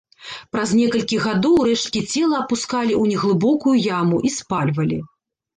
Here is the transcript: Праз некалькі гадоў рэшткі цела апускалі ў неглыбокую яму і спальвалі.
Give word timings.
Праз 0.53 0.71
некалькі 0.79 1.19
гадоў 1.25 1.59
рэшткі 1.67 2.01
цела 2.13 2.35
апускалі 2.45 2.93
ў 3.01 3.13
неглыбокую 3.13 3.77
яму 4.01 4.17
і 4.31 4.37
спальвалі. 4.41 4.99